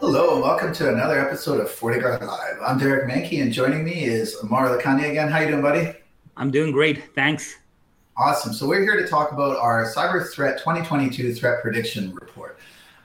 Hello, 0.00 0.34
and 0.34 0.42
welcome 0.42 0.74
to 0.74 0.90
another 0.90 1.18
episode 1.18 1.58
of 1.58 1.68
FortiGuard 1.68 2.20
Live. 2.20 2.58
I'm 2.60 2.78
Derek 2.78 3.08
Manky, 3.08 3.40
and 3.40 3.50
joining 3.50 3.82
me 3.82 4.04
is 4.04 4.36
Aamir 4.42 4.78
Lakhani 4.78 5.08
again. 5.10 5.28
How 5.28 5.38
you 5.38 5.48
doing, 5.48 5.62
buddy? 5.62 5.90
I'm 6.36 6.50
doing 6.50 6.70
great. 6.70 7.14
Thanks. 7.14 7.56
Awesome. 8.14 8.52
So 8.52 8.68
we're 8.68 8.82
here 8.82 9.00
to 9.00 9.08
talk 9.08 9.32
about 9.32 9.56
our 9.56 9.86
Cyber 9.86 10.30
Threat 10.30 10.58
2022 10.58 11.34
Threat 11.34 11.62
Prediction 11.62 12.14
Report. 12.14 12.58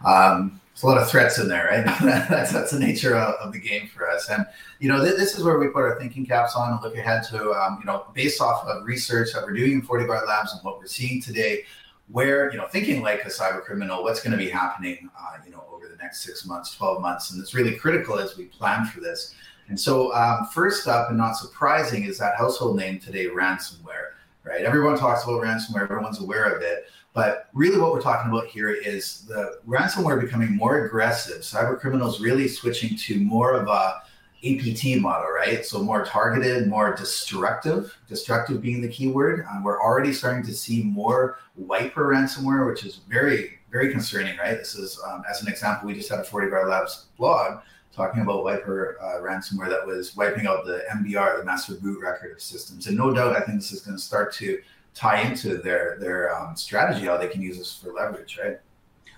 Um, 0.04 0.59
there's 0.73 0.84
a 0.84 0.88
lot 0.88 0.98
of 0.98 1.09
threats 1.09 1.40
in 1.40 1.48
there, 1.48 1.66
right? 1.72 1.86
that's, 2.30 2.52
that's 2.52 2.72
the 2.72 2.80
nature 2.80 3.16
of, 3.16 3.36
of, 3.36 3.54
the 3.54 3.60
game 3.60 3.88
for 3.88 4.10
us. 4.10 4.30
And, 4.30 4.46
you 4.80 4.89
know, 4.89 5.02
th- 5.02 5.16
this 5.16 5.38
is 5.38 5.46
where 5.46 5.58
we 5.58 5.68
put 5.68 5.84
our 5.84 5.98
thinking 5.98 6.26
caps 6.26 6.58
on 6.58 6.73
and 6.73 6.82
look 6.82 6.98
ahead 6.98 7.23
to, 7.30 7.54
um, 7.54 7.78
you 7.80 7.86
know, 7.86 8.05
based 8.14 8.42
off 8.42 8.66
of 8.66 8.86
research 8.86 9.32
that 9.34 9.44
we're 9.44 9.54
doing 9.54 9.71
in 9.71 9.82
FortiGuard 9.82 10.28
Labs 10.28 10.52
and 10.52 10.62
what 10.62 10.78
we're 10.78 10.88
seeing 10.88 11.21
today, 11.21 11.64
where, 12.10 12.52
you 12.52 12.58
know, 12.58 12.68
thinking 12.68 13.02
like 13.02 13.23
a 13.23 13.30
cyber 13.30 13.64
criminal, 13.64 14.03
what's 14.03 14.22
going 14.22 14.34
to 14.34 14.38
be 14.38 14.50
happening, 14.50 15.09
uh, 15.17 15.38
you 15.45 15.52
know, 15.52 15.64
next 16.12 16.24
six 16.24 16.46
months, 16.46 16.76
12 16.76 17.02
months. 17.02 17.32
And 17.32 17.42
it's 17.42 17.54
really 17.54 17.74
critical 17.74 18.20
as 18.20 18.36
we 18.36 18.46
plan 18.46 18.86
for 18.86 19.00
this. 19.00 19.34
And 19.70 19.80
so, 19.80 20.14
um, 20.14 20.46
first 20.54 20.86
up, 20.86 21.08
and 21.08 21.18
not 21.18 21.38
surprising, 21.38 22.04
is 22.04 22.18
that 22.18 22.36
household 22.36 22.76
name 22.76 23.00
today, 23.00 23.28
ransomware, 23.28 24.12
right? 24.44 24.66
Everyone 24.66 24.98
talks 24.98 25.24
about 25.24 25.42
ransomware, 25.42 25.84
everyone's 25.84 26.20
aware 26.20 26.54
of 26.54 26.62
it. 26.62 26.88
But 27.14 27.48
really, 27.54 27.78
what 27.78 27.94
we're 27.94 28.02
talking 28.02 28.30
about 28.30 28.48
here 28.48 28.72
is 28.72 29.22
the 29.22 29.60
ransomware 29.66 30.20
becoming 30.20 30.54
more 30.54 30.86
aggressive. 30.86 31.44
Cyber 31.44 31.80
criminals 31.80 32.20
really 32.20 32.50
switching 32.50 32.98
to 32.98 33.18
more 33.22 33.54
of 33.54 33.70
a 33.70 34.02
APT 34.44 35.00
model, 35.00 35.30
right? 35.30 35.66
So 35.66 35.84
more 35.84 36.04
targeted, 36.04 36.68
more 36.68 36.95
destructive. 36.95 37.95
Destructive 38.08 38.62
being 38.62 38.81
the 38.81 38.88
keyword. 38.88 39.45
Um, 39.50 39.64
we're 39.64 39.81
already 39.81 40.14
starting 40.14 40.44
to 40.44 40.54
see 40.54 40.84
more 40.84 41.38
wiper 41.55 42.09
ransomware, 42.09 42.67
which 42.67 42.86
is 42.86 43.02
very, 43.08 43.59
very 43.72 43.91
concerning, 43.91 44.38
right? 44.38 44.58
This 44.58 44.76
is, 44.76 45.00
um, 45.08 45.23
as 45.30 45.42
an 45.42 45.47
example, 45.47 45.88
we 45.88 45.94
just 45.94 46.09
had 46.09 46.19
a 46.19 46.23
FortiGuard 46.23 46.69
Labs 46.69 47.08
blog 47.17 47.62
talking 47.94 48.22
about 48.22 48.44
wiper 48.44 48.97
uh, 49.02 49.22
ransomware 49.22 49.69
that 49.69 49.86
was 49.86 50.16
wiping 50.16 50.47
out 50.47 50.66
the 50.66 50.84
MBR, 50.92 51.38
the 51.38 51.45
master 51.45 51.75
boot 51.75 52.02
record 52.02 52.31
of 52.31 52.42
systems. 52.42 52.88
And 52.88 52.97
no 52.97 53.14
doubt, 53.14 53.36
I 53.36 53.42
think 53.42 53.59
this 53.59 53.72
is 53.72 53.81
going 53.81 53.97
to 53.97 54.03
start 54.03 54.34
to 54.36 54.62
tie 54.94 55.22
into 55.22 55.58
their 55.58 55.97
their 56.00 56.36
um, 56.36 56.56
strategy, 56.56 57.06
how 57.06 57.17
they 57.17 57.28
can 57.28 57.42
use 57.42 57.58
this 57.58 57.73
for 57.73 57.94
leverage, 57.94 58.39
right? 58.44 58.59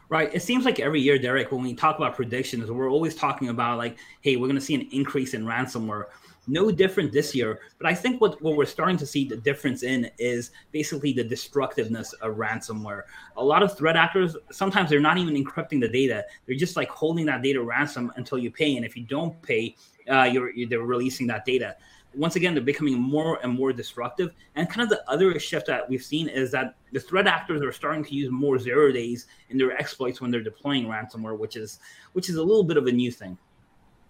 Right. 0.09 0.33
It 0.33 0.43
seems 0.43 0.65
like 0.65 0.79
every 0.79 1.01
year, 1.01 1.17
Derek, 1.17 1.51
when 1.51 1.63
we 1.63 1.73
talk 1.73 1.97
about 1.97 2.15
predictions, 2.15 2.69
we're 2.69 2.91
always 2.91 3.15
talking 3.15 3.49
about 3.49 3.77
like, 3.77 3.97
hey, 4.21 4.35
we're 4.35 4.47
going 4.47 4.59
to 4.59 4.61
see 4.61 4.75
an 4.75 4.87
increase 4.91 5.33
in 5.33 5.43
ransomware. 5.45 6.05
No 6.45 6.71
different 6.71 7.13
this 7.13 7.33
year, 7.33 7.61
but 7.77 7.87
I 7.87 7.95
think 7.95 8.19
what, 8.19 8.39
what 8.41 8.57
we're 8.57 8.65
starting 8.65 8.97
to 8.97 9.05
see 9.05 9.25
the 9.25 9.37
difference 9.37 9.81
in 9.81 10.11
is 10.19 10.51
basically 10.73 11.13
the 11.13 11.23
destructiveness 11.23 12.11
of 12.13 12.35
ransomware. 12.35 13.03
A 13.37 13.43
lot 13.43 13.63
of 13.63 13.77
threat 13.77 13.95
actors 13.95 14.35
sometimes 14.51 14.89
they're 14.89 14.99
not 14.99 15.17
even 15.17 15.35
encrypting 15.35 15.79
the 15.79 15.87
data; 15.87 16.25
they're 16.45 16.57
just 16.57 16.75
like 16.75 16.89
holding 16.89 17.25
that 17.27 17.43
data 17.43 17.63
ransom 17.63 18.11
until 18.17 18.37
you 18.37 18.51
pay, 18.51 18.75
and 18.75 18.85
if 18.85 18.97
you 18.97 19.03
don't 19.05 19.41
pay, 19.41 19.73
uh, 20.11 20.23
you're, 20.23 20.51
you're 20.51 20.67
they're 20.67 20.81
releasing 20.81 21.27
that 21.27 21.45
data 21.45 21.77
once 22.15 22.35
again, 22.35 22.53
they're 22.53 22.63
becoming 22.63 22.99
more 22.99 23.39
and 23.43 23.53
more 23.53 23.73
destructive. 23.73 24.31
And 24.55 24.69
kind 24.69 24.81
of 24.81 24.89
the 24.89 25.09
other 25.09 25.37
shift 25.39 25.67
that 25.67 25.89
we've 25.89 26.03
seen 26.03 26.27
is 26.27 26.51
that 26.51 26.75
the 26.91 26.99
threat 26.99 27.27
actors 27.27 27.61
are 27.61 27.71
starting 27.71 28.03
to 28.05 28.13
use 28.13 28.29
more 28.29 28.59
zero 28.59 28.91
days 28.91 29.27
in 29.49 29.57
their 29.57 29.71
exploits 29.71 30.21
when 30.21 30.31
they're 30.31 30.41
deploying 30.41 30.85
ransomware, 30.85 31.37
which 31.37 31.55
is 31.55 31.79
which 32.13 32.29
is 32.29 32.35
a 32.35 32.43
little 32.43 32.63
bit 32.63 32.77
of 32.77 32.87
a 32.87 32.91
new 32.91 33.11
thing. 33.11 33.37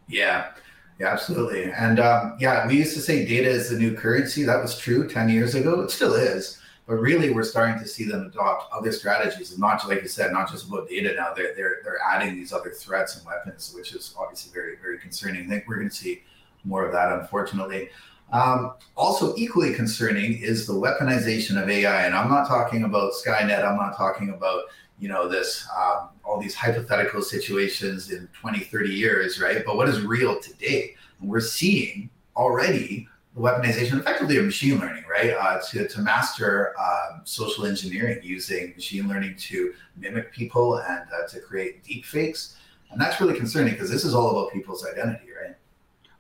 Yeah, 0.08 0.52
yeah, 1.00 1.08
absolutely. 1.08 1.72
And 1.72 2.00
um, 2.00 2.38
yeah, 2.40 2.68
we 2.68 2.78
used 2.78 2.94
to 2.96 3.02
say 3.02 3.26
data 3.26 3.50
is 3.50 3.70
the 3.70 3.78
new 3.78 3.96
currency. 3.96 4.44
That 4.44 4.62
was 4.62 4.78
true 4.78 5.08
ten 5.08 5.30
years 5.30 5.56
ago. 5.56 5.82
It 5.82 5.92
still 5.92 6.14
is. 6.14 6.60
But 6.86 6.96
really, 6.96 7.32
we're 7.32 7.44
starting 7.44 7.80
to 7.80 7.88
see 7.88 8.04
them 8.04 8.26
adopt 8.26 8.72
other 8.74 8.92
strategies, 8.92 9.52
and 9.52 9.60
not 9.62 9.88
like 9.88 10.02
you 10.02 10.10
said, 10.10 10.34
not 10.34 10.52
just 10.52 10.68
about 10.68 10.90
data. 10.90 11.14
Now 11.16 11.34
they're 11.34 11.56
they're 11.56 11.78
they're 11.84 12.00
adding 12.06 12.36
these 12.36 12.52
other 12.52 12.72
threats 12.72 13.16
and 13.16 13.26
weapons, 13.26 13.72
which 13.74 13.94
is 13.94 14.14
obviously 14.20 14.52
very 14.54 14.76
very 14.82 15.00
concerning. 15.00 15.46
I 15.46 15.48
think 15.48 15.64
we're 15.66 15.78
going 15.78 15.90
to 15.90 15.96
see 15.96 16.24
more 16.64 16.86
of 16.86 16.92
that, 16.94 17.12
unfortunately. 17.12 17.90
Um, 18.32 18.74
also, 18.98 19.36
equally 19.36 19.74
concerning 19.74 20.40
is 20.40 20.66
the 20.66 20.74
weaponization 20.74 21.62
of 21.62 21.70
AI, 21.70 22.06
and 22.06 22.16
I'm 22.16 22.30
not 22.30 22.48
talking 22.48 22.84
about 22.84 23.14
Skynet. 23.14 23.64
I'm 23.64 23.78
not 23.78 23.96
talking 23.96 24.30
about 24.30 24.64
you 25.00 25.08
know 25.08 25.28
this 25.28 25.68
um, 25.78 26.10
all 26.24 26.42
these 26.42 26.56
hypothetical 26.56 27.22
situations 27.22 28.12
in 28.12 28.28
20, 28.40 28.60
30 28.60 28.90
years, 28.90 29.40
right? 29.40 29.64
But 29.66 29.76
what 29.76 29.88
is 29.88 30.02
real 30.02 30.40
today? 30.40 30.96
We're 31.22 31.42
seeing 31.42 32.10
already 32.36 33.08
the 33.36 33.42
weaponization, 33.42 34.00
effectively, 34.00 34.38
of 34.38 34.46
machine 34.46 34.80
learning, 34.80 35.04
right? 35.10 35.32
Uh, 35.32 35.60
to 35.70 35.88
to 35.88 36.02
master 36.02 36.74
um, 36.80 37.22
social 37.26 37.68
engineering 37.68 38.20
using 38.24 38.74
machine 38.76 39.08
learning 39.08 39.36
to 39.38 39.74
mimic 39.96 40.32
people 40.32 40.78
and 40.78 41.02
uh, 41.02 41.28
to 41.28 41.40
create 41.40 41.84
deep 41.84 42.06
fakes, 42.06 42.58
and 42.90 43.00
that's 43.00 43.22
really 43.22 43.38
concerning 43.38 43.74
because 43.74 43.92
this 43.92 44.04
is 44.04 44.16
all 44.16 44.32
about 44.32 44.52
people's 44.52 44.86
identity, 44.86 45.30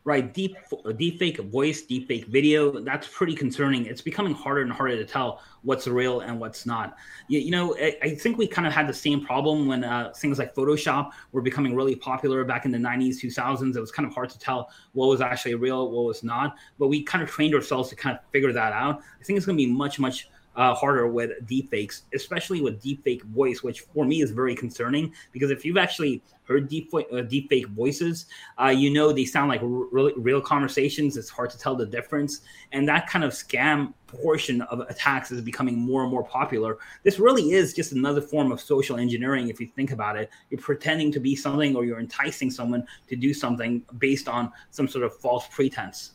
right? 0.06 0.34
deep 0.34 0.56
deep 0.98 1.20
fake 1.20 1.38
voice 1.38 1.82
deep 1.84 2.08
fake 2.08 2.26
video 2.26 2.80
that's 2.80 3.08
pretty 3.08 3.36
concerning. 3.36 3.86
It's 3.86 4.02
becoming 4.02 4.34
harder 4.34 4.62
and 4.62 4.72
harder 4.72 4.98
to 4.98 5.06
tell 5.06 5.42
what's 5.62 5.88
real 5.88 6.22
and 6.22 6.40
what's 6.40 6.66
not. 6.66 6.96
You, 7.28 7.40
you 7.40 7.52
know 7.52 7.76
I, 7.78 7.98
I, 8.02 8.16
think 8.16 8.38
we 8.38 8.48
kind 8.48 8.68
of 8.68 8.74
had 8.74 8.88
the 8.88 8.94
same 8.94 9.26
problem 9.26 9.68
when 9.68 9.84
uh, 9.84 10.12
things 10.16 10.40
like 10.40 10.54
photoshop 10.54 11.12
were 11.32 11.42
becoming 11.42 11.76
really 11.76 11.96
popular 11.96 12.44
back 12.44 12.66
in 12.66 12.72
the 12.72 12.78
90s 12.78 13.16
2000s 13.24 13.76
it 13.76 13.80
was 13.80 13.92
kind 13.92 14.08
of 14.08 14.14
hard 14.14 14.30
to 14.30 14.40
tell 14.40 14.70
what 14.92 15.08
was 15.08 15.22
actually 15.22 15.56
real 15.56 15.90
what 15.90 16.06
was 16.06 16.24
not 16.24 16.56
but 16.78 16.88
we 16.88 17.02
kind 17.04 17.24
of 17.24 17.30
trained 17.30 17.56
ourselves 17.56 17.90
to 17.90 17.96
kind 17.96 18.18
of 18.18 18.24
figure 18.32 18.52
that 18.52 18.74
out. 18.74 19.02
I 19.20 19.24
think 19.24 19.38
it's 19.38 19.46
going 19.46 19.58
to 19.58 19.66
be 19.66 19.72
much 19.72 20.00
much 20.00 20.30
uh, 20.56 20.74
harder 20.74 21.08
with 21.08 21.32
deepfakes, 21.46 22.04
especially 22.14 22.62
with 22.62 22.82
deepfake 22.82 23.24
voice, 23.24 23.64
which 23.64 23.82
for 23.94 24.06
me 24.06 24.22
is 24.22 24.32
very 24.32 24.56
concerning 24.56 25.14
because 25.32 25.52
if 25.52 25.66
you've 25.66 25.78
actually 25.78 26.22
heard 26.46 26.68
deep 26.68 26.94
uh, 26.94 27.00
deepfake 27.00 27.66
voices, 27.68 28.26
uh, 28.62 28.68
you 28.68 28.90
know 28.92 29.12
they 29.12 29.26
sound 29.26 29.50
like 29.50 29.62
real, 29.64 30.12
real 30.18 30.42
conversations. 30.42 31.18
It's 31.18 31.30
hard 31.30 31.50
to 31.52 31.58
tell 31.58 31.76
the 31.76 31.86
difference, 31.86 32.42
and 32.72 32.88
that 32.88 33.08
kind 33.08 33.24
of 33.24 33.32
scam 33.32 33.94
portion 34.08 34.62
of 34.64 34.82
attacks 34.82 35.32
is 35.32 35.42
becoming 35.42 35.78
more 35.78 36.04
and 36.04 36.12
more 36.12 36.24
popular. 36.24 36.78
This 37.04 37.18
really 37.18 37.52
is 37.52 37.74
just 37.74 37.94
another 37.94 38.22
form 38.22 38.52
of 38.52 38.62
social 38.62 38.98
engineering. 38.98 39.50
If 39.50 39.60
you 39.60 39.68
think 39.68 39.92
about 39.92 40.18
it, 40.18 40.30
you're 40.50 40.62
pretending 40.62 41.12
to 41.14 41.20
be 41.20 41.36
something 41.36 41.76
or 41.76 41.84
you're 41.86 42.00
enticing 42.00 42.52
someone 42.52 42.86
to 43.08 43.16
do 43.16 43.34
something 43.34 43.84
based 43.98 44.28
on 44.28 44.52
some 44.70 44.88
sort 44.88 45.04
of 45.04 45.16
false 45.18 45.48
pretense 45.48 46.12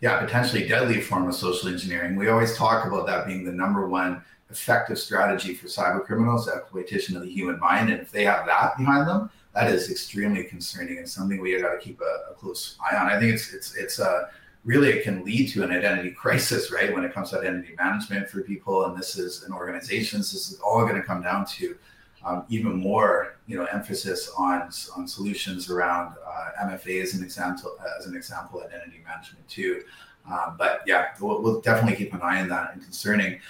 yeah, 0.00 0.20
potentially 0.20 0.66
deadly 0.66 1.00
form 1.00 1.28
of 1.28 1.34
social 1.34 1.68
engineering. 1.68 2.16
We 2.16 2.28
always 2.28 2.56
talk 2.56 2.86
about 2.86 3.06
that 3.06 3.26
being 3.26 3.44
the 3.44 3.52
number 3.52 3.88
one 3.88 4.22
effective 4.50 4.98
strategy 4.98 5.54
for 5.54 5.66
cyber 5.66 6.04
criminals, 6.04 6.48
exploitation 6.48 7.16
of 7.16 7.22
the 7.22 7.30
human 7.30 7.58
mind. 7.58 7.90
And 7.90 8.00
if 8.00 8.12
they 8.12 8.24
have 8.24 8.46
that 8.46 8.76
behind 8.76 9.08
them, 9.08 9.30
that 9.54 9.70
is 9.70 9.90
extremely 9.90 10.44
concerning 10.44 10.98
and 10.98 11.08
something 11.08 11.40
we 11.40 11.60
got 11.60 11.72
to 11.72 11.78
keep 11.78 12.00
a, 12.00 12.32
a, 12.32 12.34
close 12.34 12.76
eye 12.80 12.96
on. 12.96 13.06
I 13.06 13.18
think 13.18 13.34
it's 13.34 13.52
it's 13.52 13.76
it's 13.76 13.98
a 13.98 14.08
uh, 14.08 14.28
really 14.64 14.90
it 14.90 15.02
can 15.02 15.24
lead 15.24 15.48
to 15.50 15.62
an 15.62 15.70
identity 15.70 16.10
crisis, 16.22 16.70
right? 16.70 16.92
When 16.92 17.04
it 17.04 17.12
comes 17.12 17.30
to 17.30 17.40
identity 17.40 17.74
management 17.76 18.28
for 18.28 18.42
people, 18.42 18.86
and 18.86 18.96
this 18.96 19.18
is 19.18 19.44
in 19.44 19.52
organizations, 19.52 20.32
this 20.32 20.50
is 20.50 20.60
all 20.60 20.82
going 20.82 20.96
to 20.96 21.02
come 21.02 21.22
down 21.22 21.44
to 21.46 21.76
um, 22.24 22.44
even 22.48 22.74
more, 22.74 23.36
you 23.46 23.56
know, 23.56 23.64
emphasis 23.66 24.30
on 24.36 24.70
on 24.96 25.08
solutions 25.08 25.70
around 25.70 26.14
uh, 26.26 26.66
MFA 26.66 27.02
as 27.02 27.14
an 27.14 27.22
example, 27.22 27.76
as 27.98 28.06
an 28.06 28.14
example, 28.14 28.62
identity 28.62 29.00
management 29.04 29.48
too. 29.48 29.82
Um, 30.30 30.54
but 30.56 30.82
yeah, 30.86 31.08
we'll, 31.20 31.42
we'll, 31.42 31.60
definitely 31.60 31.96
keep 31.96 32.14
an 32.14 32.20
eye 32.22 32.40
on 32.40 32.48
that 32.48 32.74
and 32.74 32.82
concerning. 32.82 33.40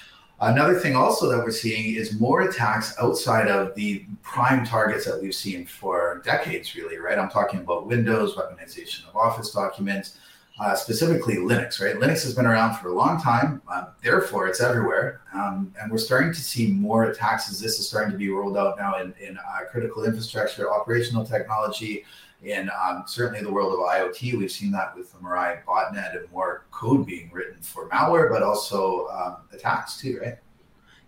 Another 0.40 0.74
thing 0.74 0.96
also 0.96 1.28
that 1.30 1.38
we're 1.38 1.50
seeing 1.50 1.94
is 1.94 2.18
more 2.18 2.42
attacks 2.42 2.96
outside 2.98 3.46
of 3.46 3.74
the 3.74 4.04
prime 4.22 4.64
targets 4.64 5.04
that 5.04 5.20
we've 5.20 5.34
seen 5.34 5.66
for 5.66 6.20
decades, 6.24 6.74
really, 6.74 6.98
right? 6.98 7.18
I'm 7.18 7.28
talking 7.28 7.60
about 7.60 7.86
Windows, 7.86 8.34
weaponization 8.34 9.08
of 9.08 9.14
Office 9.14 9.52
documents, 9.52 10.16
uh, 10.60 10.74
specifically 10.74 11.36
Linux, 11.36 11.80
right? 11.80 11.96
Linux 11.96 12.22
has 12.24 12.34
been 12.34 12.46
around 12.46 12.76
for 12.76 12.88
a 12.88 12.94
long 12.94 13.20
time, 13.20 13.62
uh, 13.70 13.86
therefore 14.02 14.46
it's 14.46 14.60
everywhere, 14.60 15.22
um, 15.34 15.74
and 15.80 15.90
we're 15.90 15.98
starting 15.98 16.32
to 16.32 16.40
see 16.40 16.68
more 16.72 17.04
attacks 17.04 17.50
as 17.50 17.58
this 17.58 17.78
is 17.78 17.88
starting 17.88 18.12
to 18.12 18.18
be 18.18 18.30
rolled 18.30 18.56
out 18.56 18.76
now 18.78 19.00
in, 19.00 19.14
in 19.20 19.38
uh, 19.38 19.64
critical 19.70 20.04
infrastructure, 20.04 20.72
operational 20.72 21.24
technology, 21.24 22.04
and 22.44 22.70
um, 22.70 23.04
certainly 23.06 23.42
the 23.42 23.50
world 23.50 23.72
of 23.72 23.78
IoT. 23.78 24.36
We've 24.36 24.50
seen 24.50 24.72
that 24.72 24.96
with 24.96 25.12
the 25.12 25.18
Mirai 25.18 25.64
botnet 25.64 26.16
and 26.16 26.30
more 26.32 26.66
code 26.70 27.06
being 27.06 27.30
written 27.32 27.60
for 27.62 27.88
malware, 27.88 28.28
but 28.30 28.42
also 28.42 29.06
um, 29.08 29.36
attacks 29.52 30.00
too, 30.00 30.18
right? 30.20 30.38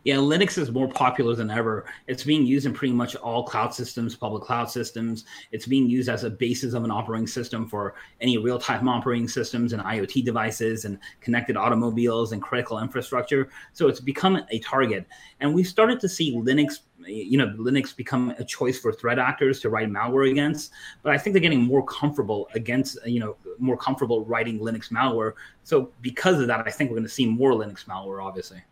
Yeah, 0.04 0.16
Linux 0.16 0.58
is 0.58 0.70
more 0.70 0.86
popular 0.86 1.34
than 1.34 1.50
ever. 1.50 1.86
It's 2.08 2.24
being 2.24 2.44
used 2.44 2.66
in 2.66 2.74
pretty 2.74 2.92
much 2.92 3.16
all 3.16 3.42
cloud 3.42 3.72
systems, 3.72 4.14
public 4.14 4.42
cloud 4.42 4.70
systems. 4.70 5.24
It's 5.50 5.66
being 5.66 5.88
used 5.88 6.10
as 6.10 6.24
a 6.24 6.30
basis 6.30 6.74
of 6.74 6.84
an 6.84 6.90
operating 6.90 7.26
system 7.26 7.66
for 7.66 7.94
any 8.20 8.36
real 8.36 8.58
time 8.58 8.86
operating 8.86 9.28
systems 9.28 9.72
and 9.72 9.82
IoT 9.82 10.22
devices 10.22 10.84
and 10.84 10.98
connected 11.22 11.56
automobiles 11.56 12.32
and 12.32 12.42
critical 12.42 12.80
infrastructure. 12.80 13.48
So 13.72 13.88
it's 13.88 14.00
become 14.00 14.44
a 14.50 14.58
target. 14.58 15.06
And 15.40 15.54
we've 15.54 15.66
started 15.66 16.00
to 16.00 16.08
see 16.08 16.36
Linux 16.36 16.80
you 17.06 17.36
know 17.36 17.48
linux 17.58 17.94
become 17.94 18.30
a 18.38 18.44
choice 18.44 18.78
for 18.78 18.90
threat 18.90 19.18
actors 19.18 19.60
to 19.60 19.68
write 19.68 19.90
malware 19.90 20.30
against 20.30 20.70
but 21.02 21.12
i 21.12 21.18
think 21.18 21.34
they're 21.34 21.40
getting 21.42 21.60
more 21.60 21.84
comfortable 21.84 22.48
against 22.54 22.96
you 23.04 23.20
know 23.20 23.36
more 23.58 23.76
comfortable 23.76 24.24
writing 24.24 24.58
linux 24.58 24.90
malware 24.90 25.32
so 25.64 25.90
because 26.00 26.40
of 26.40 26.46
that 26.46 26.66
i 26.66 26.70
think 26.70 26.88
we're 26.88 26.96
going 26.96 27.02
to 27.02 27.12
see 27.12 27.26
more 27.26 27.52
linux 27.52 27.84
malware 27.84 28.24
obviously 28.24 28.62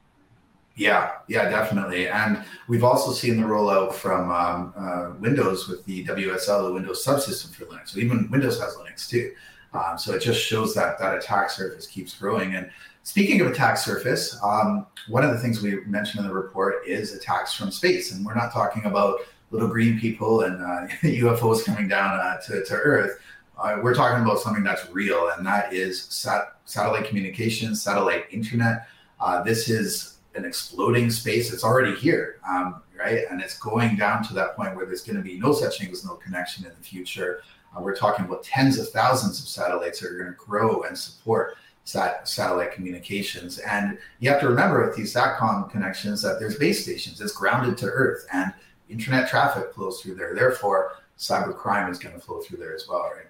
Yeah, 0.74 1.12
yeah, 1.28 1.50
definitely. 1.50 2.08
And 2.08 2.42
we've 2.66 2.84
also 2.84 3.12
seen 3.12 3.40
the 3.40 3.46
rollout 3.46 3.92
from 3.92 4.30
um, 4.30 4.74
uh, 4.76 5.12
Windows 5.20 5.68
with 5.68 5.84
the 5.84 6.04
WSL, 6.04 6.66
the 6.68 6.72
Windows 6.72 7.04
subsystem 7.04 7.54
for 7.54 7.66
Linux. 7.66 7.90
So 7.90 8.00
even 8.00 8.30
Windows 8.30 8.58
has 8.58 8.74
Linux 8.76 9.08
too. 9.08 9.34
Um, 9.74 9.98
so 9.98 10.14
it 10.14 10.20
just 10.20 10.40
shows 10.40 10.74
that 10.74 10.98
that 10.98 11.16
attack 11.16 11.50
surface 11.50 11.86
keeps 11.86 12.18
growing. 12.18 12.54
And 12.54 12.70
speaking 13.02 13.40
of 13.40 13.48
attack 13.48 13.76
surface, 13.76 14.38
um, 14.42 14.86
one 15.08 15.24
of 15.24 15.30
the 15.30 15.38
things 15.38 15.62
we 15.62 15.80
mentioned 15.84 16.24
in 16.24 16.28
the 16.28 16.34
report 16.34 16.86
is 16.86 17.14
attacks 17.14 17.54
from 17.54 17.70
space. 17.70 18.12
And 18.12 18.24
we're 18.24 18.34
not 18.34 18.52
talking 18.52 18.84
about 18.86 19.20
little 19.50 19.68
green 19.68 20.00
people 20.00 20.42
and 20.42 20.62
uh, 20.62 20.92
UFOs 21.02 21.64
coming 21.64 21.88
down 21.88 22.18
uh, 22.18 22.38
to, 22.46 22.64
to 22.64 22.74
Earth. 22.74 23.18
Uh, 23.58 23.78
we're 23.82 23.94
talking 23.94 24.22
about 24.22 24.40
something 24.40 24.64
that's 24.64 24.88
real, 24.90 25.30
and 25.36 25.46
that 25.46 25.72
is 25.72 26.04
sat- 26.04 26.56
satellite 26.64 27.04
communications, 27.04 27.82
satellite 27.82 28.24
internet. 28.30 28.86
Uh, 29.20 29.42
this 29.42 29.68
is 29.68 30.18
an 30.34 30.44
exploding 30.44 31.10
space. 31.10 31.52
It's 31.52 31.64
already 31.64 31.94
here, 31.94 32.40
um, 32.48 32.82
right? 32.98 33.24
And 33.30 33.40
it's 33.40 33.58
going 33.58 33.96
down 33.96 34.22
to 34.24 34.34
that 34.34 34.56
point 34.56 34.76
where 34.76 34.86
there's 34.86 35.02
going 35.02 35.16
to 35.16 35.22
be 35.22 35.38
no 35.38 35.52
such 35.52 35.78
thing 35.78 35.90
as 35.90 36.04
no 36.04 36.14
connection 36.14 36.64
in 36.64 36.72
the 36.76 36.84
future. 36.84 37.42
Uh, 37.76 37.80
we're 37.80 37.96
talking 37.96 38.24
about 38.24 38.42
tens 38.42 38.78
of 38.78 38.88
thousands 38.90 39.40
of 39.40 39.48
satellites 39.48 40.00
that 40.00 40.10
are 40.10 40.18
going 40.18 40.30
to 40.30 40.36
grow 40.38 40.82
and 40.82 40.96
support 40.96 41.56
sat- 41.84 42.26
satellite 42.28 42.72
communications. 42.72 43.58
And 43.58 43.98
you 44.20 44.30
have 44.30 44.40
to 44.40 44.48
remember 44.48 44.86
with 44.86 44.96
these 44.96 45.14
SATCOM 45.14 45.70
connections 45.70 46.22
that 46.22 46.38
there's 46.38 46.56
base 46.56 46.82
stations. 46.82 47.20
It's 47.20 47.32
grounded 47.32 47.76
to 47.78 47.86
Earth, 47.86 48.26
and 48.32 48.52
internet 48.88 49.28
traffic 49.28 49.74
flows 49.74 50.00
through 50.00 50.14
there. 50.14 50.34
Therefore, 50.34 50.92
cyber 51.18 51.56
crime 51.56 51.90
is 51.90 51.98
going 51.98 52.14
to 52.14 52.20
flow 52.20 52.40
through 52.40 52.58
there 52.58 52.74
as 52.74 52.86
well, 52.88 53.10
right? 53.16 53.26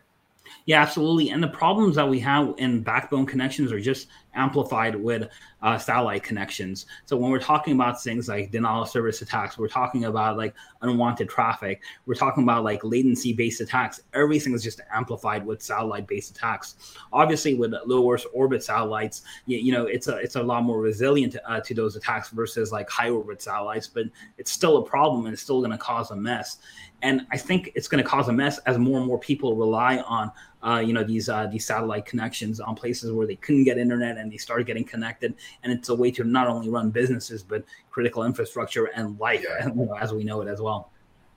Yeah, 0.66 0.82
absolutely. 0.82 1.31
And 1.31 1.43
the 1.43 1.49
problems 1.49 1.96
that 1.96 2.08
we 2.08 2.20
have 2.20 2.54
in 2.58 2.82
backbone 2.82 3.26
connections 3.26 3.72
are 3.72 3.81
just 3.81 4.08
amplified 4.34 4.94
with 4.94 5.29
uh, 5.62 5.79
satellite 5.79 6.23
connections. 6.23 6.87
So 7.05 7.17
when 7.17 7.31
we're 7.31 7.38
talking 7.38 7.75
about 7.75 8.02
things 8.02 8.29
like 8.29 8.50
denial 8.50 8.82
of 8.82 8.88
service 8.88 9.23
attacks, 9.23 9.58
we're 9.58 9.69
talking 9.69 10.06
about 10.06 10.37
like 10.37 10.55
unwanted 10.82 11.29
traffic, 11.29 11.82
we're 12.06 12.14
talking 12.14 12.43
about 12.43 12.64
like 12.64 12.82
latency 12.82 13.32
based 13.32 13.61
attacks. 13.61 14.00
Everything 14.14 14.55
is 14.55 14.62
just 14.62 14.81
amplified 14.93 15.46
with 15.46 15.62
satellite 15.62 16.06
based 16.06 16.31
attacks. 16.32 16.96
Obviously, 17.12 17.55
with 17.55 17.73
low 17.87 18.11
Earth 18.11 18.26
orbit 18.32 18.64
satellites, 18.64 19.23
you, 19.46 19.58
you, 19.58 19.73
know 19.73 19.87
it's 19.87 20.08
a 20.08 20.17
it's 20.17 20.37
a 20.37 20.43
lot 20.43 20.64
more 20.64 20.81
resilient 20.81 21.37
uh, 21.46 21.61
to 21.61 21.75
those 21.75 21.96
attacks 21.96 22.31
versus 22.31 22.73
like 22.73 22.90
high 22.90 23.11
orbit 23.11 23.40
satellites, 23.40 23.87
but 23.87 24.06
it's 24.38 24.50
still 24.50 24.78
a 24.78 24.85
problem 24.85 25.26
and 25.26 25.32
it's 25.32 25.43
still 25.43 25.61
going 25.61 25.70
to 25.70 25.78
cause 25.78 26.11
a 26.11 26.17
mess. 26.17 26.58
And 27.02 27.26
I 27.32 27.37
think 27.37 27.73
it's 27.75 27.88
going 27.88 28.02
to 28.02 28.08
cause 28.08 28.28
a 28.28 28.32
mess 28.32 28.58
as 28.58 28.78
more 28.78 28.99
and 28.99 29.06
more 29.06 29.19
people 29.19 29.56
rely 29.56 29.99
on 29.99 30.31
uh, 30.64 30.82
you 30.85 30.93
know 30.93 31.05
these 31.05 31.29
uh, 31.29 31.47
these 31.47 31.67
satellite 31.67 32.06
connections 32.06 32.61
on 32.61 32.75
places 32.75 33.12
where 33.12 33.26
they 33.26 33.37
couldn't 33.37 33.64
get 33.64 33.79
internet 33.79 34.19
and 34.19 34.32
they 34.32 34.37
started 34.37 34.67
getting 34.67 34.85
connected. 34.85 35.35
And 35.62 35.73
it's 35.73 35.88
a 35.88 35.94
way 35.94 36.11
to 36.12 36.25
not 36.25 36.47
only 36.49 36.69
run 36.69 36.91
businesses 36.91 37.43
but 37.43 37.64
critical 37.91 38.25
infrastructure 38.25 38.87
and 38.87 39.19
life 39.19 39.44
yeah. 39.44 39.69
you 39.75 39.75
know, 39.75 39.97
as 39.97 40.12
we 40.12 40.25
know 40.25 40.41
it 40.41 40.49
as 40.49 40.61
well. 40.61 40.91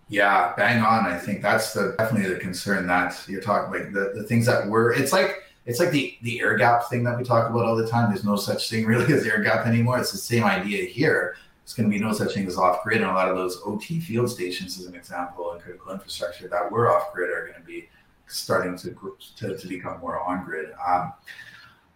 Yeah 0.08 0.54
bang 0.56 0.84
on 0.84 1.08
i 1.08 1.18
think 1.18 1.42
that's 1.42 1.74
the 1.74 1.96
definitely 1.98 2.32
the 2.32 2.40
concern 2.40 2.86
that 2.86 3.20
you're 3.28 3.42
talking 3.42 3.72
like 3.72 3.92
the, 3.92 4.12
the 4.14 4.24
things 4.24 4.46
that 4.46 4.68
were 4.68 4.94
it's 4.94 5.12
like 5.12 5.42
it's 5.66 5.80
like 5.80 5.92
the 5.92 6.18
the 6.22 6.40
air 6.42 6.56
gap 6.58 6.90
thing 6.90 7.04
that 7.04 7.18
we 7.18 7.24
talk 7.24 7.50
about 7.50 7.66
all 7.66 7.76
the 7.76 7.88
time. 7.88 8.10
There's 8.10 8.24
no 8.24 8.36
such 8.36 8.70
thing 8.70 8.86
really 8.92 9.12
as 9.14 9.26
air 9.26 9.42
gap 9.42 9.66
anymore. 9.66 10.00
It's 10.00 10.12
the 10.12 10.18
same 10.18 10.44
idea 10.44 10.86
here. 10.86 11.36
There's 11.64 11.74
going 11.74 11.90
to 11.90 11.96
be 11.96 12.04
no 12.04 12.14
such 12.14 12.36
thing 12.36 12.46
as 12.46 12.58
off 12.58 12.84
grid. 12.84 13.02
And 13.02 13.10
a 13.10 13.14
lot 13.14 13.28
of 13.28 13.36
those 13.36 13.60
ot 13.66 13.84
field 14.02 14.30
stations 14.30 14.80
as 14.80 14.86
an 14.86 14.96
example 14.96 15.52
and 15.52 15.62
critical 15.62 15.92
infrastructure 15.92 16.48
that 16.48 16.72
were 16.72 16.92
off 16.92 17.12
grid 17.12 17.32
are 17.32 17.48
going 17.48 17.60
to 17.60 17.66
be 17.66 17.90
starting 18.28 18.78
to 18.78 19.18
to, 19.38 19.58
to 19.58 19.68
become 19.68 20.00
more 20.00 20.20
on 20.20 20.46
grid. 20.46 20.70
Um, 20.88 21.14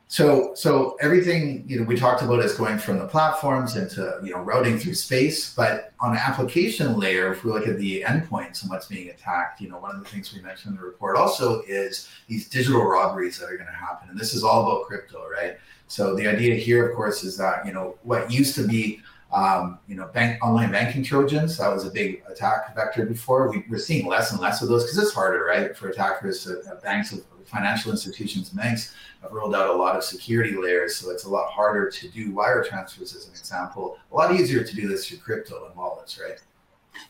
so 0.09 0.55
so 0.55 0.97
everything 1.01 1.63
you 1.67 1.79
know 1.79 1.83
we 1.83 1.95
talked 1.95 2.23
about 2.23 2.39
is 2.39 2.55
going 2.55 2.79
from 2.79 2.97
the 2.97 3.07
platforms 3.07 3.75
into 3.75 4.19
you 4.23 4.31
know 4.31 4.39
routing 4.39 4.79
through 4.79 4.95
space, 4.95 5.53
but 5.53 5.93
on 5.99 6.13
an 6.13 6.17
application 6.17 6.97
layer, 6.97 7.31
if 7.31 7.43
we 7.43 7.51
look 7.51 7.67
at 7.67 7.77
the 7.77 8.01
endpoints 8.01 8.63
and 8.63 8.71
what's 8.71 8.87
being 8.87 9.09
attacked, 9.09 9.61
you 9.61 9.69
know 9.69 9.77
one 9.77 9.95
of 9.95 10.03
the 10.03 10.09
things 10.09 10.33
we 10.33 10.41
mentioned 10.41 10.73
in 10.73 10.81
the 10.81 10.85
report 10.85 11.15
also 11.15 11.61
is 11.67 12.09
these 12.27 12.49
digital 12.49 12.83
robberies 12.83 13.37
that 13.37 13.51
are 13.51 13.55
going 13.55 13.69
to 13.69 13.71
happen, 13.71 14.09
and 14.09 14.19
this 14.19 14.33
is 14.33 14.43
all 14.43 14.63
about 14.63 14.87
crypto, 14.87 15.29
right? 15.29 15.57
So 15.85 16.15
the 16.15 16.27
idea 16.27 16.55
here, 16.55 16.89
of 16.89 16.95
course, 16.95 17.23
is 17.23 17.37
that 17.37 17.63
you 17.63 17.71
know 17.71 17.95
what 18.01 18.31
used 18.31 18.55
to 18.55 18.67
be 18.67 19.01
um, 19.31 19.79
you 19.87 19.95
know, 19.95 20.07
bank 20.07 20.43
online 20.43 20.71
banking 20.71 21.03
trojans. 21.03 21.57
That 21.57 21.71
was 21.73 21.85
a 21.85 21.91
big 21.91 22.23
attack 22.29 22.75
vector 22.75 23.05
before. 23.05 23.51
We, 23.51 23.63
are 23.75 23.79
seeing 23.79 24.07
less 24.07 24.31
and 24.31 24.41
less 24.41 24.61
of 24.61 24.69
those 24.69 24.83
because 24.83 24.97
it's 24.97 25.13
harder, 25.13 25.45
right, 25.45 25.75
for 25.75 25.89
attackers 25.89 26.43
to 26.45 26.59
uh, 26.61 26.79
banks, 26.81 27.15
financial 27.45 27.91
institutions, 27.91 28.49
and 28.49 28.59
banks 28.59 28.93
have 29.21 29.31
rolled 29.31 29.53
out 29.53 29.69
a 29.69 29.73
lot 29.73 29.95
of 29.95 30.03
security 30.03 30.55
layers, 30.55 30.95
so 30.95 31.11
it's 31.11 31.25
a 31.25 31.29
lot 31.29 31.49
harder 31.51 31.89
to 31.89 32.07
do 32.09 32.31
wire 32.31 32.63
transfers, 32.63 33.15
as 33.15 33.25
an 33.25 33.31
example. 33.31 33.97
A 34.11 34.15
lot 34.15 34.33
easier 34.33 34.63
to 34.63 34.75
do 34.75 34.87
this 34.87 35.07
through 35.07 35.17
crypto 35.17 35.65
and 35.67 35.75
wallets, 35.75 36.19
right? 36.19 36.39